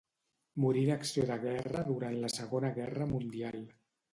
[0.63, 3.63] Morí en acció de guerra durant la Segona Guerra Mundial.